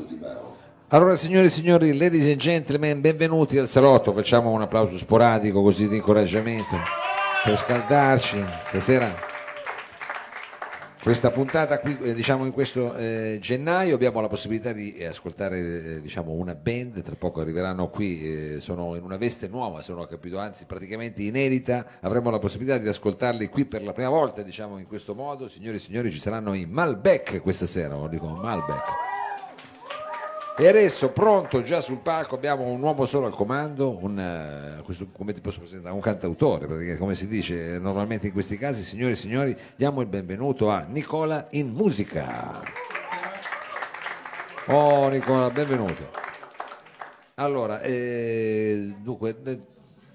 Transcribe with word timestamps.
salotto 0.00 0.04
di 0.06 0.18
Mao. 0.20 0.56
Allora, 0.88 1.14
signore 1.14 1.46
e 1.46 1.50
signori, 1.50 1.96
ladies 1.96 2.26
and 2.26 2.36
gentlemen, 2.36 3.00
benvenuti 3.00 3.58
al 3.58 3.68
salotto. 3.68 4.12
Facciamo 4.12 4.50
un 4.50 4.62
applauso 4.62 4.96
sporadico 4.96 5.62
così 5.62 5.88
di 5.88 5.96
incoraggiamento 5.96 6.76
per 7.44 7.56
scaldarci 7.56 8.44
stasera. 8.64 9.28
Questa 11.00 11.30
puntata 11.30 11.80
qui, 11.80 11.96
eh, 12.02 12.12
diciamo 12.12 12.44
in 12.44 12.52
questo 12.52 12.94
eh, 12.94 13.38
gennaio 13.40 13.94
abbiamo 13.94 14.20
la 14.20 14.28
possibilità 14.28 14.72
di 14.72 14.92
eh, 14.96 15.06
ascoltare 15.06 15.58
eh, 15.58 16.00
diciamo 16.02 16.32
una 16.32 16.54
band, 16.54 17.00
tra 17.00 17.14
poco 17.14 17.40
arriveranno 17.40 17.88
qui, 17.88 18.20
eh, 18.20 18.60
sono 18.60 18.94
in 18.96 19.02
una 19.02 19.16
veste 19.16 19.48
nuova, 19.48 19.80
se 19.80 19.92
non 19.92 20.02
ho 20.02 20.06
capito, 20.06 20.38
anzi 20.38 20.66
praticamente 20.66 21.22
inedita, 21.22 21.86
avremo 22.00 22.28
la 22.28 22.38
possibilità 22.38 22.76
di 22.76 22.86
ascoltarli 22.86 23.48
qui 23.48 23.64
per 23.64 23.82
la 23.82 23.94
prima 23.94 24.10
volta, 24.10 24.42
diciamo 24.42 24.76
in 24.76 24.86
questo 24.86 25.14
modo. 25.14 25.48
Signore 25.48 25.76
e 25.76 25.80
signori, 25.80 26.10
ci 26.10 26.20
saranno 26.20 26.52
i 26.52 26.66
Malbec 26.66 27.40
questa 27.40 27.66
sera, 27.66 27.94
lo 27.94 28.06
dico 28.06 28.26
Malbec. 28.26 29.09
E 30.60 30.68
adesso 30.68 31.08
pronto 31.08 31.62
già 31.62 31.80
sul 31.80 32.00
palco 32.00 32.34
abbiamo 32.34 32.64
un 32.64 32.82
uomo 32.82 33.06
solo 33.06 33.24
al 33.24 33.32
comando, 33.32 33.96
un, 33.98 34.18
eh, 34.18 34.82
questo, 34.82 35.06
come 35.10 35.32
ti 35.32 35.40
posso 35.40 35.60
presentare? 35.60 35.94
Un 35.94 36.02
cantautore, 36.02 36.66
perché 36.66 36.98
come 36.98 37.14
si 37.14 37.26
dice 37.28 37.78
normalmente 37.78 38.26
in 38.26 38.34
questi 38.34 38.58
casi, 38.58 38.82
signore 38.82 39.12
e 39.12 39.16
signori, 39.16 39.56
diamo 39.74 40.02
il 40.02 40.06
benvenuto 40.06 40.68
a 40.68 40.84
Nicola 40.86 41.46
in 41.52 41.70
musica. 41.70 42.62
Oh 44.66 45.08
Nicola, 45.08 45.48
benvenuto. 45.48 46.10
Allora, 47.36 47.80
eh, 47.80 48.96
dunque, 48.98 49.38
eh, 49.42 49.60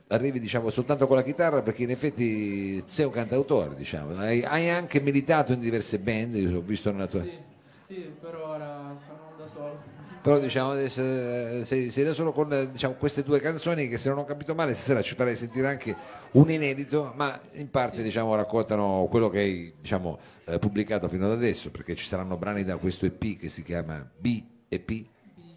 arrivi 0.09 0.39
diciamo 0.39 0.69
soltanto 0.69 1.07
con 1.07 1.15
la 1.15 1.23
chitarra 1.23 1.63
perché 1.63 1.81
in 1.81 1.89
effetti 1.89 2.83
sei 2.85 3.05
un 3.05 3.11
cantautore, 3.11 3.73
diciamo. 3.73 4.15
Hai, 4.19 4.43
hai 4.43 4.69
anche 4.69 4.99
militato 5.01 5.53
in 5.53 5.59
diverse 5.59 5.97
band, 5.97 6.35
ho 6.53 6.61
visto 6.61 6.91
nella 6.91 7.07
tua... 7.07 7.21
Sì, 7.21 7.35
sì, 7.83 8.13
per 8.21 8.35
ora 8.35 8.95
sono 9.03 9.33
da 9.39 9.47
solo. 9.47 9.94
Però 10.25 10.39
diciamo 10.39 10.71
adesso, 10.71 11.03
eh, 11.03 11.61
sei, 11.65 11.91
sei 11.91 12.03
da 12.03 12.11
solo 12.13 12.31
con 12.31 12.51
eh, 12.51 12.71
diciamo, 12.71 12.95
queste 12.95 13.21
due 13.21 13.39
canzoni 13.39 13.87
che 13.87 13.99
se 13.99 14.09
non 14.09 14.17
ho 14.17 14.25
capito 14.25 14.55
male 14.55 14.73
stasera 14.73 15.03
ci 15.03 15.13
farei 15.13 15.35
sentire 15.35 15.67
anche 15.67 15.95
un 16.31 16.49
inedito, 16.49 17.13
ma 17.15 17.39
in 17.51 17.69
parte 17.69 18.01
diciamo, 18.01 18.33
raccontano 18.33 19.05
quello 19.07 19.29
che 19.29 19.37
hai 19.37 19.73
diciamo, 19.79 20.17
eh, 20.45 20.57
pubblicato 20.57 21.07
fino 21.09 21.27
ad 21.27 21.31
adesso, 21.33 21.69
perché 21.69 21.93
ci 21.93 22.07
saranno 22.07 22.37
brani 22.37 22.63
da 22.63 22.77
questo 22.77 23.05
EP 23.05 23.37
che 23.37 23.49
si 23.49 23.61
chiama 23.61 24.03
B 24.17 24.41
e 24.67 24.79
P, 24.79 25.05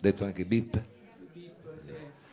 detto 0.01 0.27
anche 0.27 0.47
sì, 0.47 0.71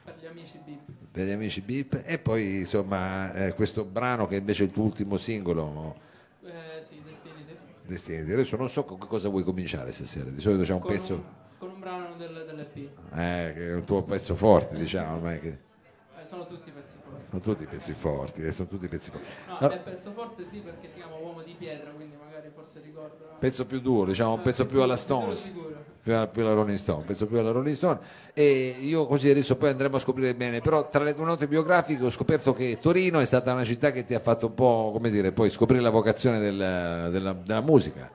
per 0.04 0.16
gli 0.20 0.26
amici 0.26 0.60
Beep. 0.66 0.82
per 1.12 1.26
gli 1.28 1.32
amici 1.32 1.62
Beep, 1.62 2.02
e 2.04 2.20
poi 2.20 2.58
insomma 2.58 3.34
eh, 3.34 3.54
questo 3.54 3.86
brano 3.86 4.28
che 4.28 4.36
invece 4.36 4.64
è 4.64 4.66
il 4.66 4.74
tuo 4.74 4.84
ultimo 4.84 5.16
singolo, 5.16 5.96
Eh, 6.44 6.84
sì, 6.86 7.02
Destinity. 7.02 7.56
Destinati. 7.86 8.32
Adesso 8.34 8.58
non 8.58 8.70
so 8.70 8.84
con 8.84 9.00
che 9.00 9.08
cosa 9.08 9.30
vuoi 9.30 9.44
cominciare 9.44 9.94
stasera, 9.94 10.30
di 10.30 10.42
solito 10.42 10.64
c'è 10.64 10.74
un 10.74 10.80
Con 10.80 10.92
pezzo... 10.92 11.44
un, 11.90 12.02
un 12.02 12.08
brano 12.08 12.16
del, 12.18 12.46
dell'EP. 12.46 12.76
Eh, 13.14 13.54
che 13.54 13.72
è 13.72 13.76
il 13.76 13.84
tuo 13.84 14.04
pezzo 14.04 14.36
forte, 14.36 14.76
diciamo, 14.76 15.16
ormai 15.16 15.40
che 15.40 15.48
Eh, 15.48 16.28
sono 16.28 16.46
tutti 16.46 16.72
pezzi 16.72 16.98
forti. 17.04 17.26
sono 17.30 17.42
tutti 17.42 17.66
pezzi 17.66 17.94
forti, 17.94 18.42
eh, 18.44 18.52
sono 18.52 18.68
tutti 18.68 18.88
pezzi 18.88 19.12
forti. 19.12 19.28
No, 19.48 19.58
Allora, 19.58 19.76
pezzo 19.78 20.12
forte 20.12 20.46
sì 20.46 20.58
perché 20.60 20.90
si 20.90 20.96
chiama 20.98 21.16
Uomo 21.16 21.42
di 21.42 21.56
Pietra, 21.58 21.92
quindi 21.92 22.16
magari 22.16 22.50
forse 22.54 22.82
ricordo. 22.84 23.18
no? 23.30 23.36
pezzo 23.40 23.66
più 23.66 23.80
duro, 23.80 24.06
diciamo, 24.08 24.34
un 24.34 24.42
pezzo 24.42 24.66
più 24.66 24.82
alla 24.82 24.96
Stones, 24.96 25.54
più 26.02 26.14
alla, 26.16 26.28
più 26.28 26.42
alla 26.42 26.54
Rolling 26.54 26.78
Stone, 26.78 27.00
un 27.00 27.06
pezzo 27.06 27.26
più 27.28 27.38
alla 27.38 27.52
Rolling 27.52 27.76
Stone. 27.76 28.00
E 28.34 28.76
io 28.82 29.06
così 29.06 29.30
adesso 29.30 29.56
poi 29.58 29.70
andremo 29.70 29.98
a 29.98 30.00
scoprire 30.00 30.34
bene, 30.36 30.62
però 30.62 30.90
tra 30.90 31.04
le 31.04 31.14
tue 31.14 31.26
note 31.26 31.48
biografiche 31.48 32.04
ho 32.06 32.10
scoperto 32.10 32.54
che 32.54 32.80
Torino 32.80 33.20
è 33.20 33.26
stata 33.26 33.52
una 33.54 33.64
città 33.64 33.92
che 33.92 34.04
ti 34.06 34.14
ha 34.16 34.20
fatto 34.20 34.48
un 34.48 34.54
po', 34.54 34.90
come 34.94 35.10
dire, 35.10 35.32
poi 35.32 35.50
scoprire 35.50 35.82
la 35.82 35.90
vocazione 35.90 36.40
del- 36.40 37.10
della, 37.12 37.34
della 37.34 37.62
musica, 37.62 38.10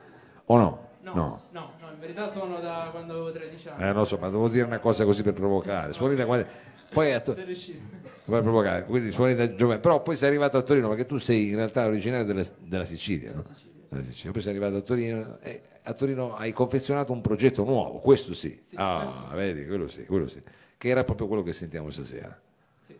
o 0.45 0.57
no? 0.57 0.89
No, 1.03 1.13
no, 1.13 1.41
no, 1.51 1.71
verità 2.01 2.27
sono 2.27 2.59
da 2.59 2.89
quando 2.91 3.13
avevo 3.13 3.31
13 3.31 3.69
anni. 3.69 3.89
Eh, 3.89 3.93
non 3.93 4.05
so, 4.05 4.17
ma 4.17 4.29
devo 4.29 4.49
dire 4.49 4.65
una 4.65 4.79
cosa 4.79 5.05
così 5.05 5.23
per 5.23 5.33
provocare. 5.33 5.93
Suoni 5.93 6.15
da 6.15 6.25
quando- 6.25 6.47
Poi 6.91 7.13
a 7.13 7.21
To- 7.21 7.33
per 7.33 8.41
provocare, 8.41 8.83
quindi 8.85 9.11
suoni 9.11 9.35
da 9.35 9.55
giovane, 9.55 9.79
però 9.79 10.01
poi 10.01 10.15
sei 10.15 10.27
arrivato 10.29 10.57
a 10.57 10.61
Torino 10.61 10.89
perché 10.89 11.05
tu 11.05 11.17
sei 11.17 11.49
in 11.49 11.55
realtà 11.55 11.85
originario 11.85 12.25
della, 12.25 12.43
della 12.59 12.85
Sicilia, 12.85 13.31
no? 13.33 13.43
Della 13.89 14.03
Sicilia. 14.03 14.31
Poi 14.31 14.41
sei 14.41 14.51
arrivato 14.51 14.75
a 14.77 14.81
Torino 14.81 15.37
e 15.41 15.61
a 15.83 15.93
Torino 15.93 16.35
hai 16.35 16.51
confezionato 16.51 17.11
un 17.13 17.21
progetto 17.21 17.63
nuovo, 17.63 17.99
questo 17.99 18.33
sì. 18.33 18.59
ah, 18.75 19.29
vedi, 19.33 19.65
quello 19.65 19.87
sì, 19.87 20.05
quello 20.05 20.27
sì, 20.27 20.41
che 20.77 20.89
era 20.89 21.03
proprio 21.03 21.27
quello 21.27 21.43
che 21.43 21.53
sentiamo 21.53 21.89
stasera. 21.89 22.39
Sì. 22.85 22.97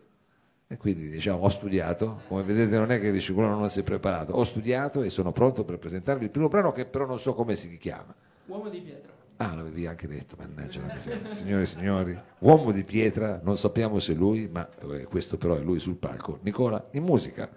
E 0.68 0.76
quindi 0.76 1.08
diciamo 1.08 1.42
ho 1.42 1.48
studiato, 1.48 2.22
come 2.28 2.42
vedete 2.42 2.76
non 2.78 2.90
è 2.90 2.98
che 3.00 3.10
dici 3.12 3.32
quello 3.32 3.48
non 3.48 3.68
si 3.70 3.80
è 3.80 3.82
preparato, 3.82 4.32
ho 4.32 4.44
studiato 4.44 5.02
e 5.02 5.10
sono 5.10 5.32
pronto 5.32 5.64
per 5.64 5.78
presentarvi 5.78 6.24
il 6.24 6.30
primo 6.30 6.48
brano 6.48 6.72
che 6.72 6.86
però 6.86 7.06
non 7.06 7.18
so 7.18 7.34
come 7.34 7.56
si 7.56 7.76
chiama. 7.78 8.14
Uomo 8.46 8.68
di 8.68 8.80
Pietra. 8.80 9.12
Ah, 9.36 9.56
l'avevi 9.56 9.86
anche 9.86 10.06
detto, 10.06 10.36
mannaggia 10.38 10.80
la 10.86 10.94
miseria. 10.94 11.28
Signore 11.28 11.62
e 11.62 11.66
signori, 11.66 12.20
uomo 12.40 12.70
di 12.70 12.84
pietra, 12.84 13.40
non 13.42 13.56
sappiamo 13.56 13.98
se 13.98 14.12
lui, 14.14 14.48
ma 14.48 14.68
eh, 14.92 15.04
questo 15.04 15.36
però 15.36 15.56
è 15.56 15.60
lui 15.60 15.80
sul 15.80 15.96
palco. 15.96 16.38
Nicola, 16.42 16.86
in 16.92 17.02
musica. 17.02 17.50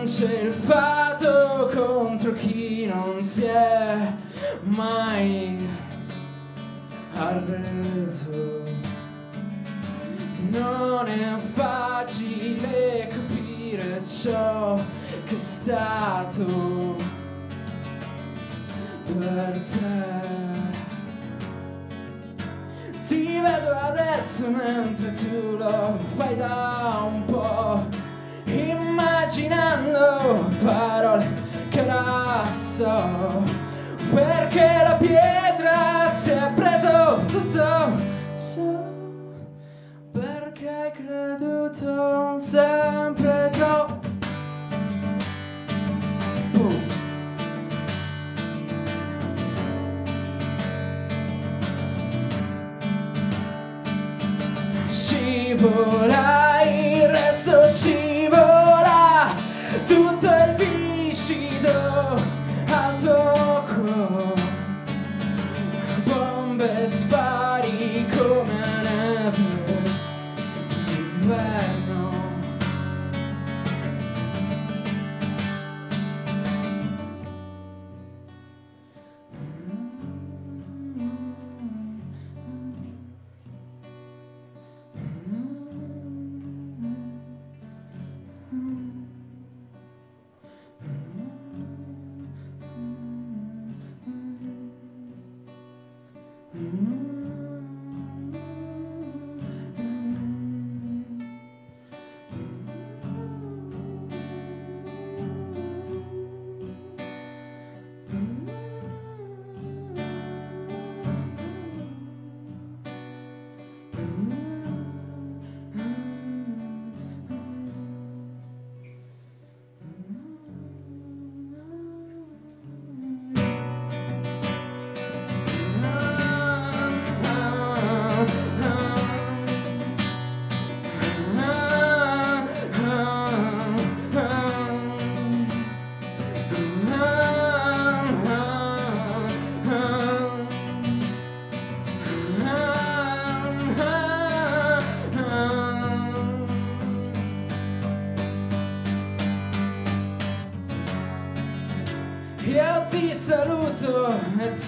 Vince 0.00 0.24
il 0.24 0.52
fato 0.52 1.70
contro 1.74 2.32
chi 2.32 2.86
non 2.86 3.22
si 3.22 3.44
è 3.44 4.10
mai 4.62 5.58
arreso. 7.16 8.62
Non 10.52 11.06
è 11.06 11.36
facile 11.52 13.08
capire 13.08 14.02
ciò 14.06 14.80
che 15.26 15.36
è 15.36 15.38
stato 15.38 16.96
per 19.04 19.60
te. 19.70 20.28
Ti 23.06 23.38
vedo 23.38 23.70
adesso 23.76 24.48
mentre 24.48 25.12
tu 25.12 25.58
lo 25.58 25.98
fai 26.16 26.36
da 26.38 27.02
un 27.04 27.24
po', 27.26 27.99
immaginando 29.30 30.48
parole 30.64 31.24
che 31.68 31.80
ora 31.82 32.44
so, 32.50 33.42
perché 34.12 34.82
la 34.82 34.96
pietra 34.98 36.10
si 36.12 36.30
è 36.30 36.50
preso 36.52 37.20
tutto 37.26 37.92
ciò, 38.36 38.72
perché 40.10 40.68
hai 40.68 40.90
creduto 40.90 42.38
sempre 42.40 43.50
troppo. 43.52 43.59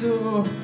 E 0.04 0.61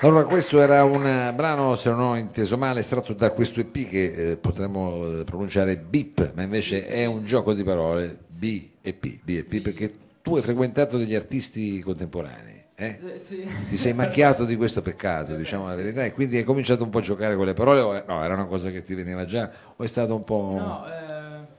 Allora, 0.00 0.24
questo 0.24 0.60
era 0.60 0.84
un 0.84 1.06
eh, 1.06 1.32
brano, 1.32 1.74
se 1.74 1.88
non 1.88 2.00
ho 2.00 2.16
inteso 2.16 2.58
male, 2.58 2.80
estratto 2.80 3.14
da 3.14 3.30
questo 3.30 3.60
EP 3.60 3.88
che 3.88 4.04
eh, 4.32 4.36
potremmo 4.36 5.20
eh, 5.20 5.24
pronunciare 5.24 5.78
BIP, 5.78 6.32
ma 6.34 6.42
invece 6.42 6.86
è 6.86 7.06
un 7.06 7.24
gioco 7.24 7.54
di 7.54 7.64
parole 7.64 8.18
B 8.28 8.68
e 8.82 8.92
P, 8.92 9.18
B 9.22 9.28
e 9.30 9.44
P, 9.44 9.62
perché 9.62 9.90
tu 10.20 10.36
hai 10.36 10.42
frequentato 10.42 10.98
degli 10.98 11.14
artisti 11.14 11.80
contemporanei, 11.80 12.62
eh? 12.74 12.98
Eh, 13.02 13.18
sì. 13.18 13.48
ti 13.68 13.78
sei 13.78 13.94
macchiato 13.94 14.44
di 14.44 14.54
questo 14.56 14.82
peccato, 14.82 15.34
diciamo 15.34 15.66
la 15.66 15.74
verità, 15.74 16.04
e 16.04 16.12
quindi 16.12 16.36
hai 16.36 16.44
cominciato 16.44 16.84
un 16.84 16.90
po' 16.90 16.98
a 16.98 17.02
giocare 17.02 17.34
con 17.34 17.46
le 17.46 17.54
parole, 17.54 17.80
o 17.80 17.92
no, 18.06 18.22
era 18.22 18.34
una 18.34 18.44
cosa 18.44 18.70
che 18.70 18.82
ti 18.82 18.94
veniva 18.94 19.24
già, 19.24 19.50
o 19.76 19.82
è 19.82 19.86
stato 19.86 20.14
un 20.14 20.24
po'... 20.24 20.56
No, 20.58 20.84
eh, 20.86 21.05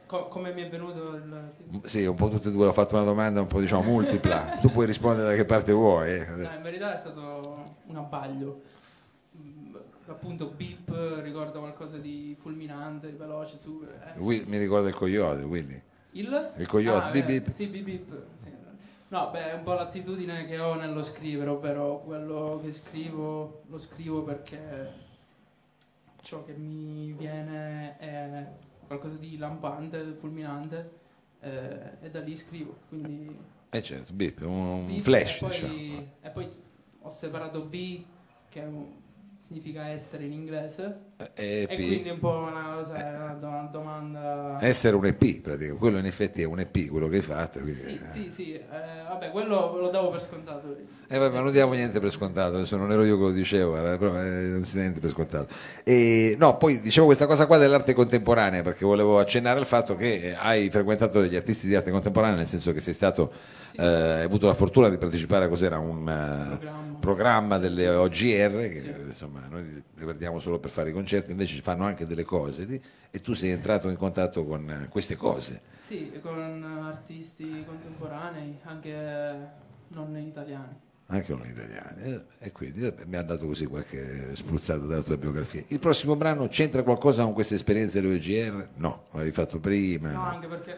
co- 0.07 0.27
come 0.29 0.51
mi 0.53 0.63
è 0.63 0.69
venuto 0.69 1.13
il... 1.15 1.51
Sì, 1.83 2.05
un 2.05 2.15
po' 2.15 2.29
tutte 2.29 2.49
e 2.49 2.51
due, 2.51 2.65
ho 2.65 2.73
fatto 2.73 2.95
una 2.95 3.03
domanda 3.03 3.41
un 3.41 3.47
po' 3.47 3.59
diciamo 3.59 3.83
multipla, 3.83 4.57
tu 4.59 4.69
puoi 4.71 4.87
rispondere 4.87 5.29
da 5.29 5.35
che 5.35 5.45
parte 5.45 5.71
vuoi. 5.71 6.09
eh. 6.15 6.25
No, 6.25 6.53
in 6.55 6.61
verità 6.63 6.95
è 6.95 6.97
stato 6.97 7.75
un 7.85 7.95
abbaglio. 7.95 8.61
Mm, 9.37 9.75
Appunto, 10.07 10.47
beep 10.55 11.19
ricorda 11.21 11.59
qualcosa 11.59 11.97
di 11.97 12.35
fulminante, 12.39 13.11
di 13.11 13.17
veloce, 13.17 13.57
su. 13.57 13.85
eh. 13.85 14.19
Mi 14.47 14.57
ricorda 14.57 14.87
il 14.87 14.95
coyote, 14.95 15.43
quindi. 15.43 15.79
Il? 16.11 16.51
Il 16.55 16.67
coyote, 16.67 17.07
Ah, 17.07 17.11
beep, 17.11 17.23
eh, 17.29 17.41
beep. 17.41 17.53
Sì, 17.53 17.67
beep, 17.67 17.83
beep, 17.83 18.23
sì. 18.37 18.49
No, 19.09 19.29
beh, 19.31 19.51
è 19.51 19.53
un 19.53 19.63
po' 19.63 19.73
l'attitudine 19.73 20.45
che 20.47 20.59
ho 20.59 20.75
nello 20.75 21.03
scrivere, 21.03 21.53
però 21.55 21.99
quello 21.99 22.59
che 22.63 22.73
scrivo 22.73 23.61
lo 23.67 23.77
scrivo 23.77 24.23
perché 24.23 24.91
ciò 26.21 26.43
che 26.43 26.53
mi 26.53 27.13
viene 27.17 27.97
è 27.99 28.45
qualcosa 28.87 29.15
di 29.17 29.37
lampante, 29.37 30.13
fulminante, 30.19 30.91
eh, 31.41 31.97
e 32.01 32.09
da 32.09 32.21
lì 32.21 32.35
scrivo. 32.35 32.77
Quindi 32.89 33.37
Eh 33.69 33.81
certo, 33.81 34.13
beep, 34.13 34.41
un, 34.41 34.49
un 34.49 34.85
Beep, 34.85 35.01
flash, 35.01 35.35
e 35.35 35.39
poi, 35.39 35.49
diciamo. 35.49 36.05
e 36.21 36.29
poi 36.31 36.49
ho 37.01 37.09
separato 37.09 37.65
B, 37.65 38.05
che 38.49 38.61
un- 38.61 38.93
significa 39.41 39.87
essere 39.87 40.25
in 40.25 40.31
inglese, 40.33 40.99
E 41.33 41.65
e 41.67 41.67
P. 41.67 41.73
quindi 41.75 42.09
un 42.11 42.19
po' 42.19 42.45
una, 42.47 42.75
cosa, 42.75 42.93
una 42.93 43.37
do- 43.39 43.47
una 43.47 43.69
domanda... 43.71 44.57
Essere 44.61 44.95
un 44.95 45.05
EP, 45.07 45.41
praticamente. 45.41 45.79
Quello 45.79 45.97
in 45.97 46.05
effetti 46.05 46.43
è 46.43 46.45
un 46.45 46.59
EP, 46.59 46.87
quello 46.89 47.07
che 47.09 47.15
hai 47.15 47.21
fatto. 47.23 47.59
quindi- 47.59 47.79
Sì, 47.79 47.99
sì, 48.11 48.29
sì, 48.29 48.53
eh, 48.53 48.63
vabbè, 49.07 49.31
quello 49.31 49.77
lo 49.79 49.89
davo 49.89 50.11
per 50.11 50.21
scontato. 50.21 50.75
Eh, 51.09 51.17
vabbè, 51.17 51.33
ma 51.33 51.39
non 51.41 51.51
diamo 51.51 51.73
niente 51.73 51.99
per 51.99 52.11
scontato, 52.11 52.57
adesso 52.57 52.75
non 52.77 52.91
ero 52.91 53.03
io 53.03 53.15
che 53.17 53.23
lo 53.23 53.31
dicevo, 53.31 53.71
però 53.71 54.15
eh, 54.21 54.29
non 54.49 54.63
si 54.65 54.75
dà 54.75 54.81
niente 54.81 54.99
per 54.99 55.09
scontato. 55.09 55.47
E, 55.83 56.35
no, 56.37 56.57
poi 56.57 56.81
dicevo 56.81 57.07
questa 57.07 57.25
cosa 57.25 57.47
qua 57.47 57.57
dell'arte 57.57 57.93
contemporanea, 57.93 58.61
perché 58.61 58.85
volevo 58.85 59.17
accennare 59.17 59.57
al 59.57 59.65
fatto 59.65 59.95
che 59.95 60.15
eh, 60.31 60.35
hai 60.37 60.69
frequentato 60.69 61.19
degli 61.21 61.35
artisti 61.35 61.65
di 61.67 61.73
arte 61.75 61.89
contemporanea, 61.89 62.35
nel 62.35 62.45
senso 62.45 62.73
che 62.73 62.79
sei 62.81 62.93
stato, 62.93 63.31
eh, 63.75 63.83
hai 63.85 64.23
avuto 64.23 64.45
la 64.47 64.53
fortuna 64.53 64.89
di 64.89 64.97
partecipare 64.97 65.45
a 65.45 65.47
cos'era 65.47 65.79
un 65.79 66.07
eh, 66.09 66.45
Programma. 66.57 66.97
programma 66.99 67.57
delle 67.57 67.87
OGR, 67.89 68.69
che 68.69 68.95
insomma 69.07 69.47
noi 69.49 69.63
li 69.95 70.03
guardiamo 70.03 70.39
solo 70.39 70.59
per 70.59 70.69
fare 70.71 70.89
i 70.89 70.93
concerti, 70.93 71.05
invece 71.15 71.55
ci 71.55 71.61
fanno 71.61 71.85
anche 71.85 72.05
delle 72.05 72.23
cose, 72.23 72.81
e 73.09 73.19
tu 73.21 73.33
sei 73.33 73.51
entrato 73.51 73.89
in 73.89 73.95
contatto 73.95 74.45
con 74.45 74.69
eh, 74.69 74.87
queste 74.89 75.15
cose. 75.15 75.61
Sì, 75.79 76.11
con 76.21 76.37
artisti 76.85 77.63
contemporanei, 77.65 78.59
anche 78.63 79.47
non 79.89 80.17
italiani. 80.17 80.75
anche 81.07 81.31
non 81.33 81.47
italiani 81.47 82.01
eh, 82.03 82.21
e 82.39 82.51
quindi 82.51 82.81
vabbè, 82.81 83.05
mi 83.05 83.15
ha 83.15 83.21
dato 83.23 83.45
così 83.45 83.65
qualche 83.65 84.35
spruzzata 84.35 84.85
dalla 84.85 85.01
tua 85.01 85.15
biografia 85.15 85.63
il 85.67 85.79
prossimo 85.79 86.17
brano 86.17 86.49
c'entra 86.49 86.83
qualcosa 86.83 87.23
con 87.23 87.31
queste 87.31 87.55
esperienze 87.55 88.01
delle 88.01 88.15
OGR? 88.15 88.67
no, 88.75 89.05
l'avevi 89.11 89.31
fatto 89.31 89.59
prima 89.61 90.11
No, 90.11 90.23
anche 90.23 90.47
perché. 90.47 90.77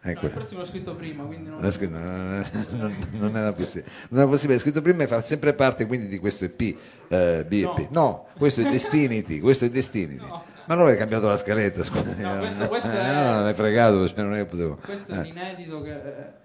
Ecco 0.00 0.26
No, 0.26 0.32
prossimo 0.32 0.60
l'ho 0.60 0.66
scritto 0.66 0.94
prima, 0.94 1.24
quindi 1.24 1.50
non... 1.50 1.70
Scritto, 1.72 1.98
non, 1.98 2.44
non- 2.70 2.96
non 3.18 3.36
era 3.36 3.52
possibile 3.52 3.90
non 4.10 4.20
era 4.20 4.28
possibile, 4.30 4.56
è 4.58 4.60
scritto 4.60 4.80
prima 4.82 5.02
e 5.02 5.06
fa 5.06 5.20
sempre 5.20 5.54
parte 5.54 5.86
quindi 5.86 6.06
di 6.08 6.18
questo 6.18 6.44
EP 6.44 6.60
eh, 7.08 7.44
B&P. 7.46 7.88
no. 7.90 8.26
questo 8.36 8.60
è 8.60 8.68
Destinity 8.70 9.40
questo 9.40 9.64
è 9.64 9.70
Destinity 9.70 10.24
ma 10.66 10.74
non 10.74 10.86
hai 10.88 10.96
cambiato 10.96 11.26
la 11.28 11.36
scaletta 11.36 11.82
scusa 11.82 12.14
No, 12.34 12.38
questo- 12.40 12.68
questo 12.68 12.88
Eh, 12.90 13.00
è- 13.00 13.12
no, 13.12 13.32
non 13.34 13.46
hai 13.46 13.54
fregato 13.54 14.08
cioè, 14.08 14.22
non 14.22 14.34
è 14.34 14.38
che 14.38 14.44
potevo 14.46 14.78
Questo 14.84 15.12
è 15.12 15.16
eh. 15.16 15.18
un 15.20 15.26
inedito 15.26 15.82
che, 15.82 16.00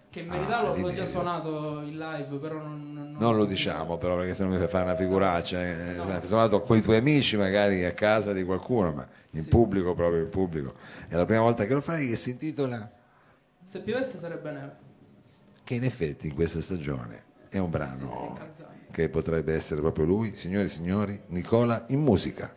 che 0.10 0.20
in 0.22 0.28
verità 0.30 0.58
Ah, 0.60 0.62
l'ho, 0.62 0.68
l'ho 0.70 0.74
già 0.76 0.82
l'inedito. 0.82 1.06
suonato 1.06 1.82
in 1.86 1.98
live, 1.98 2.38
però 2.38 2.56
non... 2.58 2.92
non- 2.94 3.16
Non 3.20 3.36
lo 3.36 3.46
diciamo 3.46 3.98
però 3.98 4.16
perché 4.18 4.34
se 4.34 4.44
no 4.44 4.50
mi 4.50 4.58
fai 4.58 4.68
fare 4.68 4.84
una 4.86 4.96
figuraccia. 4.96 5.62
Eh, 5.62 5.96
Sono 6.24 6.42
andato 6.42 6.62
con 6.62 6.78
i 6.78 6.82
tuoi 6.82 6.98
amici 6.98 7.36
magari 7.38 7.84
a 7.86 7.92
casa 7.94 8.32
di 8.34 8.44
qualcuno, 8.44 8.92
ma 8.92 9.08
in 9.32 9.48
pubblico, 9.48 9.94
proprio 9.96 10.22
in 10.22 10.30
pubblico. 10.30 10.74
È 11.08 11.16
la 11.16 11.26
prima 11.26 11.42
volta 11.42 11.66
che 11.66 11.74
lo 11.74 11.82
fai 11.82 12.08
che 12.10 12.16
si 12.16 12.32
intitola 12.32 12.90
Se 13.74 13.80
piovesse 13.80 14.20
sarebbe 14.20 14.52
neve. 14.52 14.76
che 15.64 15.74
in 15.74 15.84
effetti 15.84 16.28
in 16.28 16.36
questa 16.36 16.62
stagione 16.62 17.24
è 17.50 17.58
un 17.58 17.66
Sì, 17.66 17.72
brano 17.72 18.28
incalzante. 18.30 18.86
che 18.92 19.10
potrebbe 19.10 19.56
essere 19.56 19.82
proprio 19.82 20.06
lui, 20.06 20.36
signori 20.36 20.66
e 20.66 20.70
signori, 20.70 21.20
Nicola 21.30 21.86
in 21.88 22.00
musica. 22.02 22.54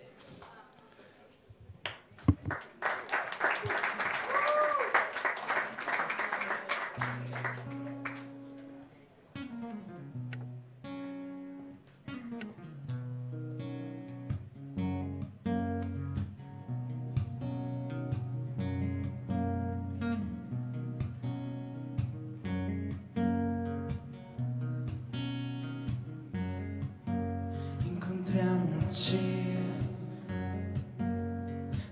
Incontriamoci 28.96 29.58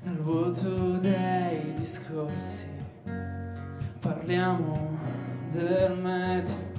nel 0.05 0.17
vuoto 0.21 0.97
dei 0.99 1.75
discorsi. 1.75 2.67
Parliamo 4.01 4.99
del 5.51 5.99
meteo 5.99 6.73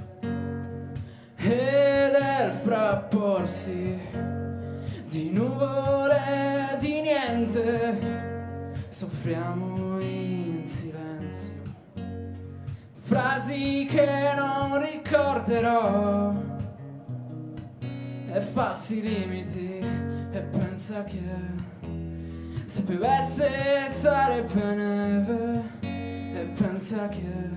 e 1.36 2.10
del 2.10 2.50
frapporsi 2.50 4.00
di 5.08 5.30
nuvole 5.30 6.76
di 6.80 7.00
niente. 7.02 8.74
Soffriamo 8.88 10.00
in 10.00 10.66
silenzio. 10.66 11.62
Frasi 12.98 13.86
che 13.88 14.32
non 14.34 14.82
ricorderò 14.82 16.34
e 18.32 18.40
falsi 18.40 19.00
limiti 19.00 19.75
e 20.86 20.92
pensa 20.92 21.02
che 21.02 21.20
se 22.66 22.82
piovesse 22.84 23.88
sarebbe 23.88 24.62
neve 24.62 25.62
e 25.82 26.52
pensa 26.56 27.08
che 27.08 27.50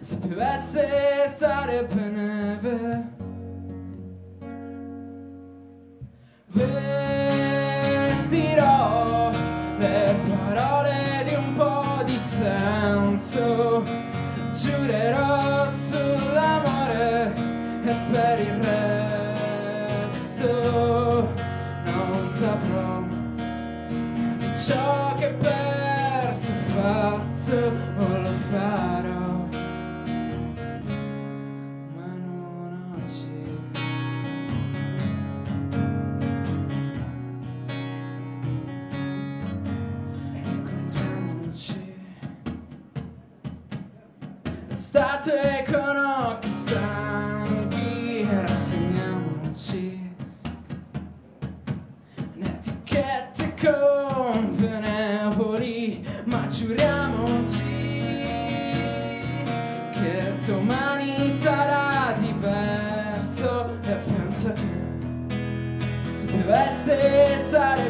se 0.00 0.16
piovesse 0.16 1.28
sarebbe 1.28 2.08
neve 2.08 3.15
vestirò 3.15 3.15
ciò 24.66 25.14
che 25.14 25.28
perso 25.28 26.52
fatto 26.74 27.54
o 27.98 28.20
lo 28.20 28.32
farò 28.50 29.46
ma 31.94 32.06
non 32.24 32.98
oggi. 33.04 33.30
Incontriamoci. 40.42 41.94
Estate 44.72 45.64
con 45.70 45.96
occhi 45.96 46.48
stanchi 46.48 48.28
Rassegniamoci. 48.28 50.14
Convenevoli 53.58 53.66
Ma 53.68 54.05
giuriamoci 56.56 58.24
Che 59.92 60.34
domani 60.46 61.34
sarà 61.38 62.14
diverso 62.18 63.78
E 63.82 63.94
pensa 64.06 64.52
che 64.52 64.62
Se 66.10 66.26
dovesse 66.26 67.44
sarebbe 67.46 67.85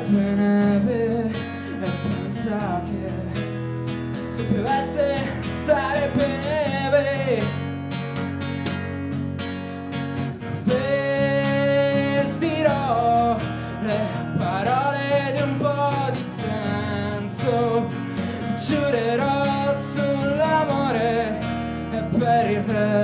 e 22.49 22.61
per 22.61 22.96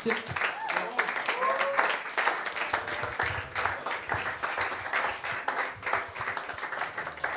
Sì. 0.00 0.57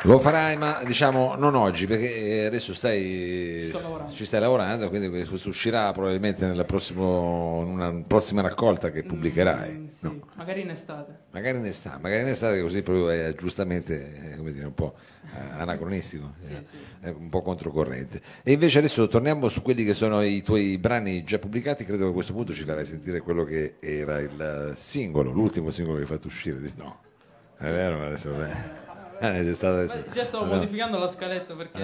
Lo 0.05 0.17
farai, 0.17 0.58
ma 0.58 0.81
diciamo 0.84 1.36
non 1.36 1.53
oggi, 1.53 1.86
perché 1.86 2.15
eh, 2.41 2.46
adesso 2.46 2.74
stai, 2.74 3.70
lavorando. 3.72 4.12
ci 4.12 4.25
stai 4.25 4.39
lavorando, 4.39 4.89
quindi 4.89 5.10
questo 5.10 5.50
uscirà 5.50 5.91
probabilmente 5.91 6.48
nella 6.48 6.63
prossimo- 6.63 7.62
in 7.63 7.67
una 7.70 8.01
prossima 8.08 8.41
raccolta 8.41 8.89
che 8.89 9.03
pubblicherai. 9.03 9.72
Mm, 9.72 9.88
sì, 9.89 9.98
no? 10.05 10.20
magari 10.34 10.62
in 10.62 10.72
estate. 10.72 11.20
Magari 11.29 11.60
in 11.60 11.65
estate, 11.65 12.00
magari 12.01 12.22
in 12.22 12.27
estate 12.29 12.62
così 12.62 12.81
proprio 12.81 13.10
è 13.10 13.36
giustamente 13.38 14.31
eh, 14.31 14.38
come 14.38 14.51
dire, 14.51 14.65
un 14.65 14.74
po' 14.74 14.96
eh, 15.36 15.60
anacronistico, 15.60 16.34
Sì, 16.48 16.51
eh, 16.51 16.63
sì. 16.67 16.77
è 17.01 17.10
un 17.10 17.29
po' 17.29 17.43
controcorrente. 17.43 18.20
E 18.41 18.53
invece 18.53 18.79
adesso 18.79 19.08
torniamo 19.08 19.50
su 19.50 19.62
quelli 19.62 19.84
che 19.84 19.93
sono 19.93 20.24
i 20.24 20.41
tuoi 20.41 20.79
brani 20.79 21.24
già 21.24 21.38
pubblicati, 21.38 21.86
credo 21.86 22.05
che 22.05 22.10
a 22.10 22.13
questo 22.13 22.34
punto 22.34 22.53
ci 22.53 22.63
farai 22.63 22.86
sentire 22.86 23.20
quello 23.20 23.43
che 23.43 23.75
era 23.79 24.17
il 24.20 24.72
singolo, 24.75 25.29
l'ultimo 25.29 25.70
singolo 25.70 25.98
che 25.98 26.03
hai 26.03 26.10
fatto 26.10 26.25
uscire. 26.25 26.58
No, 26.75 26.98
è 27.60 27.70
vero, 27.70 28.03
adesso 28.03 28.31
beh. 28.31 28.81
Eh, 29.24 29.54
stato 29.54 29.86
già 30.13 30.25
stavo 30.25 30.44
Abbiamo- 30.46 30.62
modificando 30.62 30.98
la 30.98 31.08
scaletta 31.08 31.54
perché 31.54 31.80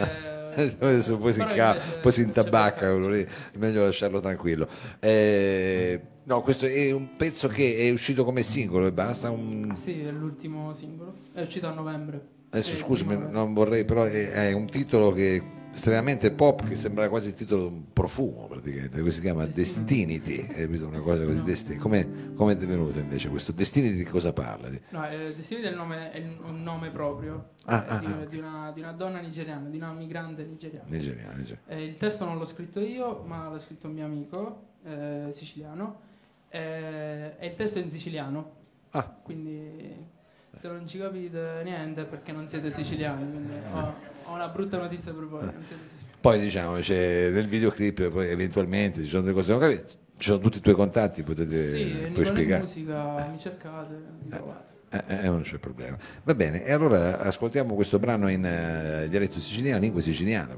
Adesso 0.79 1.17
poi 1.19 1.33
si, 1.33 1.41
inca- 1.41 1.75
invece 1.75 1.99
poi 1.99 2.11
si 2.11 2.21
intabacca 2.23 2.89
quello 2.89 3.09
lì, 3.09 3.21
è 3.21 3.57
meglio 3.57 3.83
lasciarlo 3.83 4.19
tranquillo. 4.19 4.67
Eh, 4.99 6.01
no, 6.23 6.41
questo 6.41 6.65
è 6.65 6.89
un 6.91 7.15
pezzo 7.15 7.47
che 7.47 7.75
è 7.77 7.91
uscito 7.91 8.23
come 8.23 8.41
singolo 8.41 8.87
e 8.87 8.91
basta. 8.91 9.29
Un... 9.29 9.75
Sì, 9.75 10.01
è 10.01 10.09
l'ultimo 10.09 10.73
singolo. 10.73 11.13
È 11.31 11.41
uscito 11.41 11.67
a 11.67 11.73
novembre. 11.73 12.19
Adesso 12.49 12.73
Eh, 12.73 12.77
scusami, 12.77 13.19
non 13.29 13.53
vorrei, 13.53 13.85
però 13.85 14.03
è, 14.05 14.31
è 14.31 14.51
un 14.53 14.65
titolo 14.65 15.11
che 15.11 15.43
estremamente 15.77 16.31
pop, 16.31 16.67
che 16.67 16.75
sembra 16.75 17.07
quasi 17.07 17.29
il 17.29 17.33
titolo 17.35 17.67
di 17.67 17.73
un 17.75 17.93
profumo 17.93 18.47
praticamente, 18.47 18.99
questo 18.99 19.21
si 19.21 19.21
chiama 19.21 19.45
Destinity? 19.45 20.65
Una 20.81 20.99
cosa 21.01 21.23
così, 21.23 21.43
Desti- 21.43 21.77
come 21.77 22.33
come 22.35 22.53
è 22.53 22.57
venuto 22.57 22.97
invece 22.99 23.29
questo? 23.29 23.51
Destinity 23.51 23.95
di 23.95 24.03
cosa 24.03 24.33
parla? 24.33 24.69
No, 24.89 25.07
eh, 25.07 25.17
Destiny 25.35 25.61
del 25.61 25.75
nome 25.75 26.11
è 26.11 26.23
un 26.43 26.63
nome 26.63 26.89
proprio 26.89 27.49
Ah, 27.65 27.85
eh, 27.87 27.93
ah, 27.93 27.97
di, 27.99 28.05
ah. 28.05 28.25
di 28.25 28.37
una, 28.37 28.71
di 28.73 28.79
una 28.79 28.91
donna 28.93 29.19
nigeriana, 29.19 29.69
di 29.69 29.77
una 29.77 29.91
migrante 29.93 30.43
nigeriana. 30.43 30.85
Nigeriano, 30.89 31.35
nigeriano. 31.37 31.67
Eh, 31.67 31.83
il 31.85 31.97
testo 31.97 32.25
non 32.25 32.37
l'ho 32.37 32.45
scritto 32.45 32.79
io, 32.79 33.23
ma 33.25 33.49
l'ha 33.49 33.59
scritto 33.59 33.87
un 33.87 33.93
mio 33.93 34.05
amico 34.05 34.63
eh, 34.83 35.27
siciliano. 35.31 35.99
Eh, 36.49 37.33
e 37.37 37.47
il 37.47 37.55
testo 37.55 37.77
è 37.77 37.81
in 37.81 37.91
siciliano, 37.91 38.55
Ah, 38.91 39.03
quindi 39.21 39.95
se 40.53 40.67
non 40.69 40.87
ci 40.87 40.97
capite 40.97 41.61
niente 41.63 42.05
perché 42.05 42.31
non 42.31 42.47
siete 42.47 42.71
siciliani. 42.71 43.29
Quindi 43.29 43.53
ho, 43.73 43.93
ho 44.27 44.33
una 44.33 44.47
brutta 44.47 44.77
notizia 44.77 45.13
per 45.13 45.25
voi. 45.25 45.49
Poi 46.19 46.39
diciamo, 46.39 46.77
c'è 46.79 47.29
nel 47.29 47.47
videoclip 47.47 48.09
poi 48.09 48.29
eventualmente 48.29 49.01
ci 49.03 49.09
sono 49.09 49.23
delle 49.23 49.33
cose, 49.33 49.51
non 49.51 49.61
capito, 49.61 49.85
ci 50.17 50.29
sono 50.29 50.39
tutti 50.39 50.57
i 50.57 50.61
tuoi 50.61 50.75
contatti, 50.75 51.23
potete 51.23 51.69
Sì, 51.69 52.09
puoi 52.11 52.25
spiegare. 52.25 52.61
musica, 52.63 53.27
mi 53.31 53.39
cercate, 53.39 53.93
mi 54.23 54.29
trovate. 54.29 54.65
Eh, 54.89 55.03
eh, 55.07 55.29
non 55.29 55.41
c'è 55.41 55.57
problema. 55.57 55.97
Va 56.23 56.33
bene, 56.33 56.65
e 56.65 56.71
allora 56.71 57.19
ascoltiamo 57.19 57.75
questo 57.75 57.99
brano 57.99 58.29
in 58.29 58.45
eh, 58.45 59.07
dialetto 59.09 59.39
siciliano, 59.39 59.79
lingua 59.79 60.01
siciliana. 60.01 60.55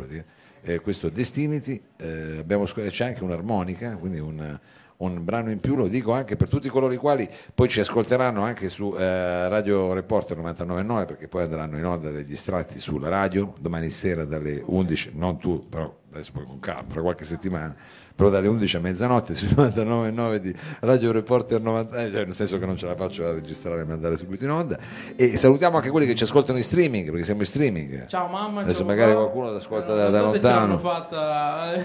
Eh, 0.61 0.79
questo 0.79 1.09
Destinity, 1.09 1.81
eh, 1.97 2.37
abbiamo 2.39 2.65
c'è 2.65 3.05
anche 3.05 3.23
un'armonica, 3.23 3.95
quindi 3.95 4.19
un, 4.19 4.59
un 4.99 5.23
brano 5.23 5.49
in 5.49 5.59
più, 5.59 5.75
lo 5.75 5.87
dico 5.87 6.11
anche 6.11 6.35
per 6.35 6.49
tutti 6.49 6.67
coloro 6.67 6.91
i 6.91 6.97
quali 6.97 7.29
poi 7.53 7.69
ci 7.69 7.79
ascolteranno 7.79 8.41
anche 8.41 8.67
su 8.67 8.93
eh, 8.97 9.47
Radio 9.47 9.93
Reporter 9.93 10.37
99.9 10.37 11.05
perché 11.05 11.27
poi 11.27 11.43
andranno 11.43 11.77
in 11.77 11.85
onda 11.85 12.09
degli 12.09 12.33
estratti 12.33 12.79
sulla 12.79 13.07
radio 13.07 13.53
domani 13.59 13.89
sera 13.89 14.25
dalle 14.25 14.61
11, 14.65 15.11
non 15.15 15.37
tu, 15.37 15.67
però 15.69 15.93
adesso 16.11 16.31
poi 16.33 16.45
con 16.45 16.59
calma, 16.59 16.89
fra 16.89 17.01
qualche 17.01 17.23
settimana, 17.23 17.73
però 18.19 18.29
dalle 18.29 18.49
11 18.49 18.75
a 18.75 18.79
mezzanotte 18.81 19.33
sui 19.33 19.47
99.9 19.47 20.35
di 20.35 20.53
Radio 20.81 21.13
Reporter 21.13 21.61
90, 21.61 22.03
eh, 22.03 22.11
cioè 22.11 22.25
nel 22.25 22.33
senso 22.33 22.59
che 22.59 22.65
non 22.65 22.75
ce 22.75 22.85
la 22.85 22.95
faccio 22.95 23.25
a 23.25 23.31
registrare 23.31 23.79
e 23.79 23.85
mandare 23.85 24.17
subito 24.17 24.43
in 24.43 24.51
onda 24.51 24.77
e 25.15 25.37
salutiamo 25.37 25.77
anche 25.77 25.89
quelli 25.89 26.05
che 26.05 26.15
ci 26.15 26.23
ascoltano 26.25 26.57
in 26.57 26.65
streaming 26.65 27.09
perché 27.09 27.23
siamo 27.23 27.39
in 27.39 27.47
streaming 27.47 28.07
Ciao 28.07 28.27
mamma. 28.27 28.59
Adesso 28.59 28.83
magari 28.83 29.13
qualcuno 29.13 29.51
ti 29.51 29.55
ascolta 29.55 29.93
Eh, 29.93 29.95
da- 29.95 30.03
non 30.03 30.11
da 30.11 30.19
so 30.19 30.31
lontano. 30.33 30.79
fatta. 30.79 31.73
eh, 31.75 31.83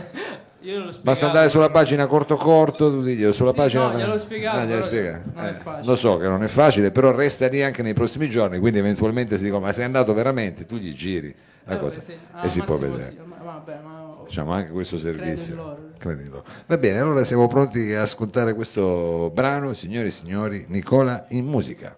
basta 1.03 1.27
andare 1.27 1.49
sulla 1.49 1.71
pagina 1.71 2.07
corto 2.09 2.35
corto 2.35 2.91
tu 2.91 3.03
diglielo 3.03 3.31
sulla 3.33 3.51
Sì, 3.51 3.57
pagina 3.57 3.87
no, 3.93 3.97
gliel'ho 3.99 4.19
spiegato, 4.19 4.57
Ah, 4.57 4.65
gliel'hai 4.65 4.89
però 4.89 5.21
spiegato. 5.31 5.81
Eh, 5.81 5.85
lo 5.85 5.95
so 5.95 6.17
che 6.17 6.27
non 6.27 6.43
è 6.43 6.49
facile 6.49 6.91
però 6.91 7.13
resta 7.15 7.47
lì 7.47 7.63
anche 7.63 7.83
nei 7.83 7.95
prossimi 7.95 8.29
giorni 8.29 8.59
quindi 8.59 8.81
eventualmente 8.81 9.37
si 9.37 9.45
dicono 9.45 9.67
ma 9.67 9.73
sei 9.73 9.85
andato 9.85 10.13
veramente 10.15 10.67
tu 10.67 10.77
gli 10.79 10.93
giri 10.95 11.33
la 11.67 11.75
Eh, 11.75 11.79
cosa 11.79 12.01
sì. 12.01 12.13
e 12.43 12.49
si 12.49 12.61
può 12.63 12.77
vedere 12.77 13.11
sì, 13.11 13.19
ma- 13.25 13.33
Vabbè, 13.45 13.79
ma 13.85 14.04
Facciamo 14.25 14.53
anche 14.53 14.71
questo 14.71 14.97
servizio. 14.97 15.55
loro. 16.29 16.45
Va 16.67 16.79
bene, 16.79 16.99
allora 16.99 17.25
siamo 17.25 17.47
pronti 17.47 17.93
a 17.95 18.03
ascoltare 18.03 18.55
questo 18.55 19.31
brano, 19.33 19.75
signori 19.75 20.09
e 20.09 20.11
signori, 20.11 20.65
Nicola 20.69 21.27
in 21.31 21.47
musica. 21.47 21.97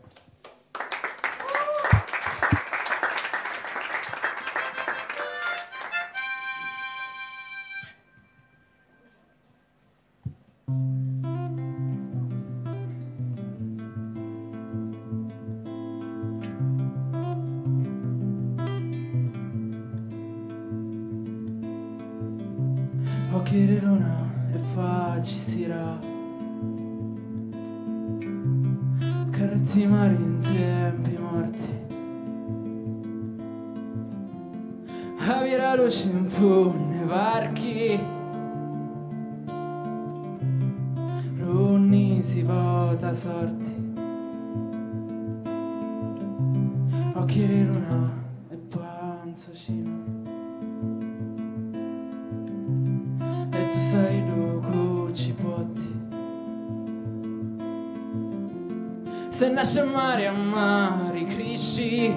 Carretti 29.46 29.86
mari 29.86 30.14
in 30.16 30.38
tempi 30.40 31.16
morti. 31.18 31.84
La 35.56 35.74
luce 35.74 36.08
in 36.08 36.26
funne 36.26 37.04
varchi. 37.04 37.98
Runni 41.38 42.22
si 42.22 42.42
vota 42.42 43.12
sorti. 43.14 43.94
Occhi 47.14 47.46
di 47.46 47.64
Nasce 59.76 59.92
mare 59.92 60.26
a 60.26 60.32
mare 60.32 61.24
cresci. 61.24 62.10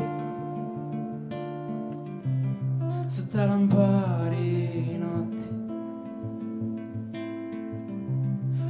Sotto 3.06 3.38
lampari 3.38 4.98
notti 4.98 5.50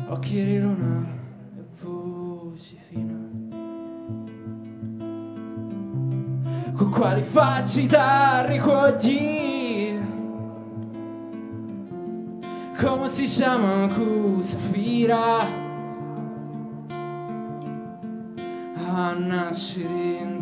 Occhi 0.08 0.44
di 0.44 0.60
luna 0.60 1.06
e 1.56 1.84
voci 1.84 2.78
fina 2.88 3.20
Con 6.74 6.90
quali 6.90 7.22
facci 7.22 7.86
da 7.86 8.44
ricordi 8.48 10.00
Come 12.76 13.10
si 13.10 13.26
chiama 13.26 13.88
questa 13.94 14.58
fira 14.72 15.69
a 19.20 19.22
nascere 19.22 20.20
in 20.22 20.42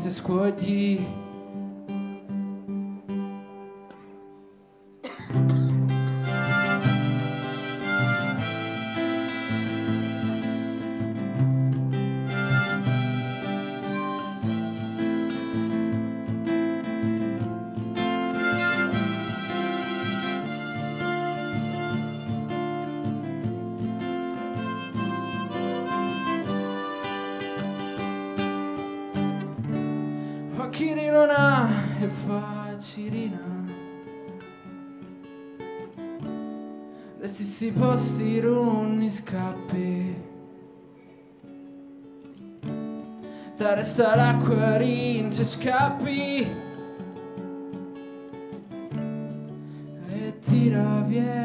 te 31.18 31.26
luna 31.26 31.70
e 32.00 32.08
facilina. 32.08 33.66
Le 37.20 37.28
stessi 37.28 37.72
posti 37.72 38.40
runi 38.40 39.10
scappi. 39.10 40.16
Da 43.56 43.74
resta 43.74 44.16
l'acqua 44.16 44.78
rince 44.78 45.46
scappi. 45.46 46.48
E 50.10 50.40
tira 50.40 51.04
vento 51.08 51.37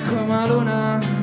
come 0.00 0.46
luna 0.48 1.17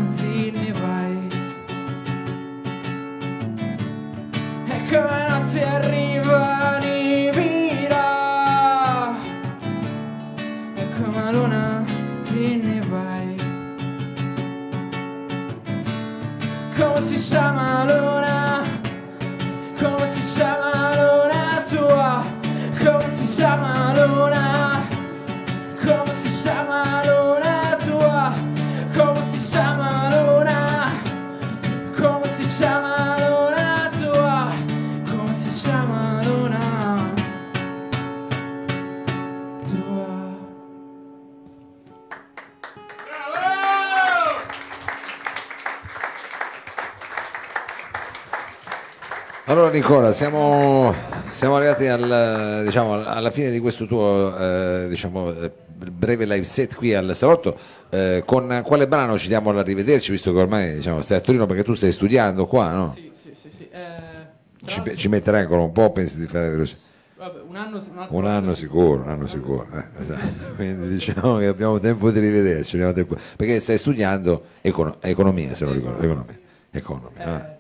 Allora 49.48 49.70
Nicola, 49.70 50.12
siamo, 50.12 50.94
siamo 51.30 51.56
arrivati 51.58 51.86
al, 51.88 52.62
diciamo, 52.66 52.94
alla 52.94 53.30
fine 53.30 53.52
di 53.52 53.60
questo 53.60 53.86
tuo 53.86 54.36
eh, 54.36 54.88
diciamo, 54.90 55.32
eh, 55.40 55.52
breve 55.68 56.26
live 56.26 56.44
set 56.44 56.76
qui 56.76 56.96
al 56.96 57.16
Salotto. 57.16 57.56
Eh, 57.92 58.24
con 58.26 58.62
quale 58.66 58.88
brano 58.88 59.20
ci 59.20 59.28
diamo 59.28 59.52
l'arrivederci, 59.52 60.10
visto 60.12 60.34
che 60.34 60.40
ormai 60.40 60.74
diciamo, 60.74 61.02
stai 61.04 61.18
a 61.18 61.22
Torino 61.22 61.46
perché 61.46 61.64
tu 61.64 61.76
stai 61.76 61.92
studiando 61.92 62.48
qua, 62.48 62.72
no? 62.72 62.92
Sì, 62.96 63.12
sì, 63.22 63.36
sì, 63.36 63.52
sì. 63.56 63.70
Eh, 63.70 64.66
Ci, 64.66 64.82
ci 64.96 65.08
metterai 65.10 65.42
ancora 65.42 65.62
un 65.62 65.72
po', 65.72 65.92
pensi 65.92 66.18
di 66.20 66.26
fare 66.26 66.50
veloce? 66.50 66.78
vabbè, 67.18 67.42
un 67.48 67.56
anno, 67.56 67.78
un 67.78 68.06
Un 68.10 68.26
anno 68.26 68.56
sicuro, 68.56 69.04
un 69.04 69.10
anno 69.10 69.28
sicuro. 69.28 69.68
eh, 69.74 69.84
esatto. 70.02 70.26
Quindi 70.58 70.88
diciamo 70.90 71.38
che 71.38 71.46
abbiamo 71.46 71.80
tempo 71.80 72.10
di 72.10 72.20
rivederci, 72.20 72.80
tempo- 72.80 73.16
perché 73.38 73.60
stai 73.60 73.78
studiando 73.78 74.46
econo- 74.62 74.98
economia, 75.02 75.54
se 75.54 75.66
non 75.66 75.76
ricordo, 75.76 76.00
economia. 76.04 76.40
Economia, 76.72 77.20
Eh, 77.20 77.30
al- 77.30 77.55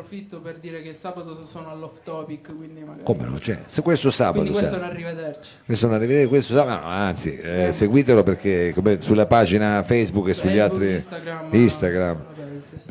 approfitto 0.00 0.40
per 0.40 0.58
dire 0.58 0.82
che 0.82 0.92
sabato 0.92 1.46
sono 1.46 1.70
all'off 1.70 2.00
topic, 2.04 2.54
quindi 2.54 2.80
magari. 2.82 3.02
Come 3.04 3.24
no? 3.24 3.38
Cioè, 3.40 3.62
se 3.64 3.80
questo 3.80 4.10
sabato, 4.10 4.40
Quindi 4.40 4.58
questo 4.58 4.74
è 4.74 4.78
un 4.78 4.84
arrivederci. 4.84 5.50
questo 5.64 5.86
non 5.86 5.94
arrivederci, 5.96 6.28
questo 6.28 6.54
sabato, 6.54 6.80
no, 6.82 6.86
anzi, 6.90 7.36
eh, 7.38 7.72
seguitelo 7.72 8.22
perché 8.22 8.72
come 8.74 9.00
sulla 9.00 9.26
pagina 9.26 9.82
Facebook 9.84 10.28
e 10.28 10.34
sugli 10.34 10.56
Facebook, 10.56 10.72
altri 10.72 10.92
Instagram. 10.94 11.48
Instagram. 11.52 12.16
vabbè, 12.16 12.44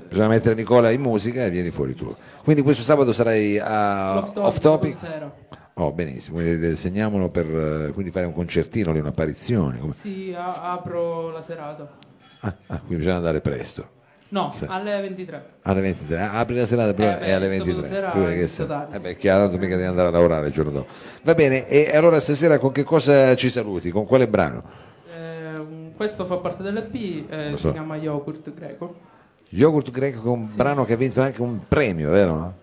Bisogna 0.10 0.28
mettere 0.30 0.56
Nicola 0.56 0.90
in 0.90 1.02
musica 1.02 1.46
e 1.46 1.50
vieni 1.52 1.70
fuori 1.70 1.94
tu. 1.94 2.14
Quindi 2.44 2.62
questo 2.64 2.82
sabato 2.84 3.14
sarai 3.14 3.60
a 3.60 4.18
off 4.36 4.58
topic. 4.60 4.98
sera. 4.98 5.32
Oh, 5.78 5.92
benissimo, 5.92 6.38
quindi 6.38 6.76
segniamolo 6.78 7.30
per 7.30 7.46
eh, 7.46 7.92
quindi 7.92 8.10
fare 8.10 8.26
un 8.26 8.34
concertino, 8.34 8.92
lì, 8.94 9.00
un'apparizione. 9.00 9.78
come- 9.80 9.94
Sì, 9.94 10.34
a- 10.36 10.72
apro 10.72 11.32
la 11.32 11.42
serata. 11.42 11.98
Ah, 12.40 12.56
ah, 12.68 12.78
quindi 12.80 12.98
bisogna 12.98 13.18
andare 13.18 13.42
presto. 13.42 13.90
No, 14.36 14.52
Sì. 14.52 14.66
alle 14.68 15.00
23. 15.00 15.46
Alle 15.62 15.80
23, 15.82 16.20
Ah, 16.20 16.32
apri 16.34 16.56
la 16.58 16.66
serata 16.66 16.94
però 16.94 17.10
Eh, 17.12 17.16
beh, 17.20 17.20
è 17.26 17.32
alle 17.32 17.46
il 17.46 17.52
sabato 17.62 17.82
23. 17.82 17.88
sera 17.88 18.12
che 18.12 18.68
tardi. 18.68 18.96
eh 18.96 19.00
beh, 19.00 19.16
chiaro, 19.16 19.44
tanto 19.44 19.58
mica 19.58 19.76
devi 19.78 19.88
andare 19.88 20.08
a 20.10 20.12
lavorare 20.12 20.48
il 20.48 20.52
giorno 20.54 20.72
dopo. 20.72 20.88
Va 21.24 21.34
bene, 21.36 21.68
e 21.70 21.96
allora 21.96 22.20
stasera 22.20 22.58
con 22.60 22.74
che 22.74 22.84
cosa 22.84 23.34
ci 23.36 23.50
saluti? 23.50 23.92
Con 23.92 24.06
quale 24.06 24.28
brano? 24.28 24.62
Eh, 25.10 25.92
questo 25.96 26.26
fa 26.26 26.36
parte 26.36 26.64
dell'EP, 26.64 27.32
eh, 27.32 27.52
so. 27.56 27.68
si 27.68 27.72
chiama 27.72 27.96
Yogurt 27.96 28.54
Greco. 28.54 28.96
Yogurt 29.50 29.92
greco 29.92 30.22
che 30.22 30.28
è 30.28 30.32
un 30.32 30.50
brano 30.54 30.84
che 30.84 30.94
ha 30.94 30.98
vinto 30.98 31.22
anche 31.22 31.42
un 31.42 31.60
premio, 31.68 32.10
vero? 32.10 32.56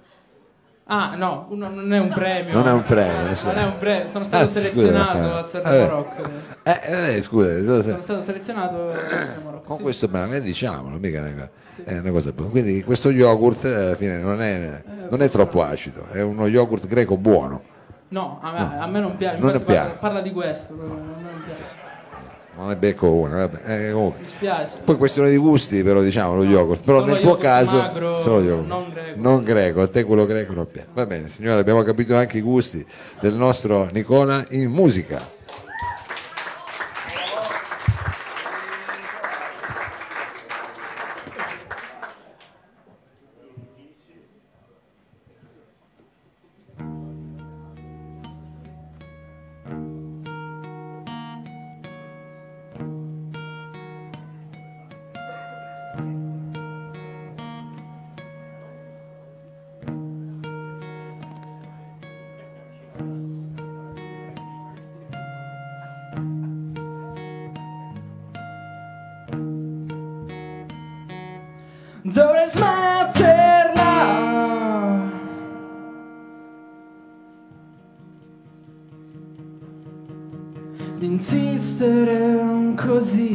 Ah, 0.94 1.14
no, 1.16 1.46
uno- 1.48 1.70
non 1.70 1.90
è 1.90 1.98
un 1.98 2.08
premio. 2.10 2.52
Non 2.52 2.68
è 2.68 2.72
un 2.72 2.82
premio. 2.82 3.34
Non 3.44 3.56
è 3.56 3.62
un 3.64 3.78
premio, 3.78 4.10
sono 4.10 4.24
stato 4.24 4.44
Ah, 4.44 4.46
scusa, 4.46 4.60
selezionato 4.60 5.18
eh. 5.18 5.38
a 5.38 5.42
Sanremo 5.42 5.74
Eh. 5.84 5.88
Rock. 5.88 6.30
Eh, 6.64 7.14
eh, 7.16 7.22
scusa, 7.22 7.54
cosa- 7.64 7.82
Sono 7.90 8.02
stato 8.02 8.20
selezionato 8.20 8.82
a 8.84 8.90
Sanremo 8.90 9.50
Rock. 9.52 9.64
con 9.66 9.76
sì. 9.78 9.82
questo 9.82 10.08
brano, 10.08 10.34
eh, 10.34 10.42
diciamolo, 10.42 10.98
mica 10.98 11.24
è 11.26 11.32
una, 11.32 11.50
è 11.84 11.98
una 11.98 12.10
cosa 12.10 12.32
buona. 12.32 12.50
Quindi 12.50 12.84
questo 12.84 13.10
yogurt 13.10 13.64
eh, 13.64 13.74
alla 13.74 13.94
fine 13.94 14.18
non 14.18 14.42
è, 14.42 14.82
non 15.08 15.22
è 15.22 15.30
troppo 15.30 15.62
acido, 15.62 16.06
è 16.10 16.20
uno 16.20 16.46
yogurt 16.46 16.86
greco 16.86 17.16
buono. 17.16 17.62
No, 18.08 18.40
a 18.42 18.52
me, 18.52 18.78
a 18.80 18.86
me 18.86 19.00
non 19.00 19.16
piace. 19.16 19.38
Non. 19.40 19.62
Parla, 19.62 19.96
parla 19.98 20.20
di 20.20 20.30
questo. 20.30 20.74
Non, 20.74 20.88
non 20.88 21.32
mi 21.34 21.42
piace. 21.46 21.62
Non 22.54 22.70
è 22.70 22.76
becco 22.76 23.08
uno, 23.08 23.36
vabbè. 23.36 23.88
eh, 23.88 23.92
comunque. 23.92 24.20
Mi 24.20 24.26
spiace. 24.26 24.78
Poi 24.84 24.96
questione 24.96 25.30
di 25.30 25.36
gusti, 25.36 25.82
però 25.82 26.02
diciamo 26.02 26.34
lo 26.34 26.44
yogurt. 26.44 26.84
Però 26.84 26.98
Solo 27.00 27.10
nel 27.10 27.20
tuo 27.20 27.30
yogurt 27.30 27.42
caso 27.46 27.76
magro, 27.76 28.16
solo 28.16 28.42
yogurt. 28.42 28.66
non 28.68 28.90
greco. 28.92 29.20
Non 29.20 29.42
greco, 29.42 29.80
a 29.80 29.88
te 29.88 30.04
quello 30.04 30.26
greco 30.26 30.52
non 30.52 30.66
piace. 30.70 30.88
Va 30.92 31.06
bene, 31.06 31.28
signore, 31.28 31.60
abbiamo 31.60 31.82
capito 31.82 32.14
anche 32.14 32.38
i 32.38 32.42
gusti 32.42 32.84
del 33.20 33.34
nostro 33.34 33.88
Nicola 33.92 34.44
in 34.50 34.70
musica. 34.70 35.40
Dovrei 72.22 72.48
smetterla. 72.50 73.94
Di 80.98 81.06
insistere 81.06 82.74
così. 82.76 83.31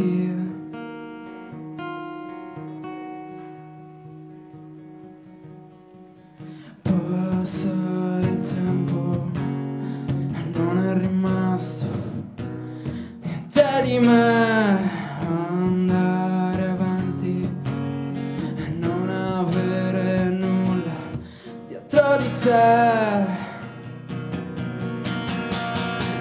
Di 22.18 22.30
sé. 22.34 23.26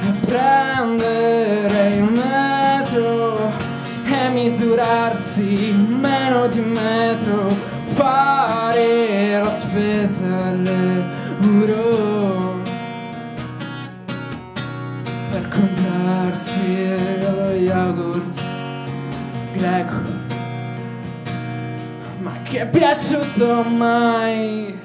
E 0.04 0.10
prendere 0.24 1.88
il 1.96 2.04
metro 2.04 3.50
e 4.04 4.28
misurarsi 4.30 5.72
meno 5.72 6.46
di 6.48 6.58
un 6.58 6.70
metro 6.70 7.48
fare 7.94 9.40
la 9.40 9.50
spesa 9.50 10.26
all'euro 10.48 11.84
per 15.30 15.48
comprarsi 15.48 16.88
lo 17.20 17.50
yogurt 17.52 18.40
greco. 19.54 20.24
Ma 22.20 22.32
che 22.42 22.60
è 22.60 22.66
piaciuto 22.66 23.62
mai 23.62 24.75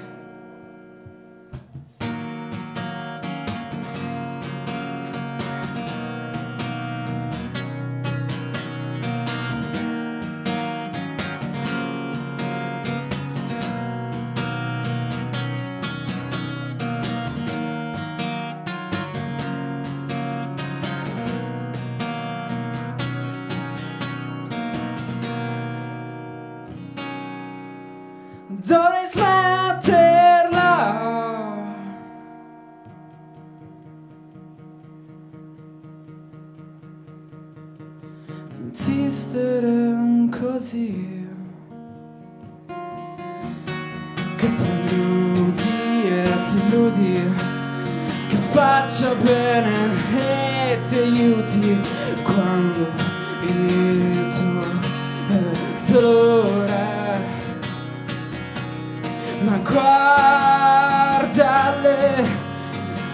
ma 59.45 59.57
guarda 59.69 61.53
le 61.83 61.99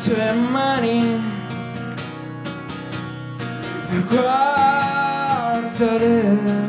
tue 0.04 0.32
mani. 0.52 1.00
Guardale 4.10 4.58
dovrei 5.78 6.67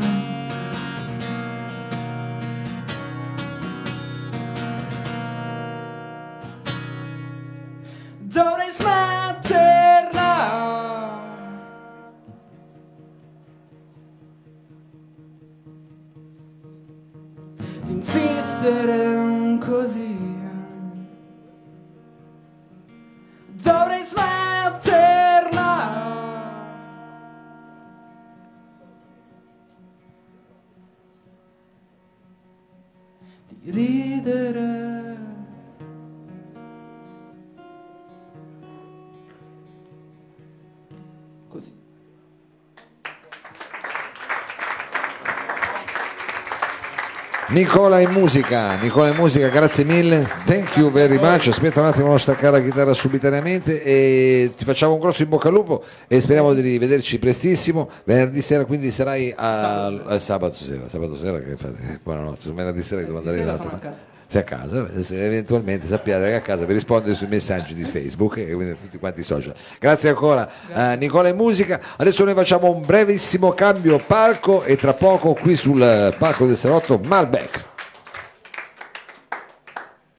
Nicola 47.51 47.99
in 48.01 48.11
musica, 48.11 48.75
Nicola 48.75 49.09
in 49.09 49.17
musica, 49.17 49.49
grazie 49.49 49.83
mille, 49.83 50.29
thank 50.45 50.77
you 50.77 50.91
very 50.91 51.17
much, 51.17 51.49
aspetta 51.49 51.81
un 51.81 51.87
attimo 51.87 52.09
non 52.09 52.19
staccare 52.19 52.59
la 52.59 52.63
chitarra 52.63 52.93
subitaneamente 52.93 53.83
e 53.83 54.53
ti 54.55 54.67
facciamo 54.67 54.93
un 54.93 55.01
grosso 55.01 55.23
in 55.23 55.31
bocca 55.31 55.49
al 55.49 55.55
lupo 55.55 55.83
e 56.09 56.21
speriamo 56.21 56.53
di 56.53 56.61
rivederci 56.61 57.19
prestissimo, 57.19 57.89
venerdì 58.05 58.43
sera 58.43 58.67
quindi 58.67 58.91
sarai 58.91 59.33
a, 59.35 59.87
a 59.87 60.19
sabato 60.19 60.57
sera, 60.57 60.91
sabato 60.91 61.17
sera 61.17 61.41
che 61.41 61.57
fate, 61.57 62.01
buonanotte, 62.03 62.53
venerdì 62.53 62.83
sera 62.83 63.01
che 63.01 63.07
devo 63.07 63.19
andare 63.19 63.39
Sera 63.39 63.57
dall'altra 63.57 64.07
sono 64.29 64.43
a 64.43 64.43
casa, 64.43 65.03
se 65.03 65.25
eventualmente 65.25 65.87
sappiate 65.87 66.27
che 66.27 66.35
a 66.35 66.41
casa 66.43 66.67
per 66.67 66.75
rispondere 66.75 67.15
sui 67.15 67.29
messaggi 67.29 67.75
di 67.75 67.85
Facebook 67.85 68.37
e 68.37 68.53
quindi 68.53 68.77
tutti 68.79 68.99
quanti 68.99 69.21
i 69.21 69.23
social. 69.23 69.55
Grazie 69.81 70.11
ancora 70.11 70.51
a 70.71 70.93
Nicola 70.95 71.29
in 71.29 71.37
musica. 71.37 71.81
Adesso 71.97 72.25
noi 72.25 72.35
facciamo 72.35 72.71
un 72.71 72.85
brevissimo 72.85 73.53
cambio 73.53 73.99
palco 73.99 74.65
e 74.65 74.77
tra 74.77 74.93
poco 74.93 75.33
qui 75.33 75.57
sul 75.57 76.15
palco 76.19 76.47
del 76.47 76.59
salotto 76.59 77.01
Malbec. 77.03 77.68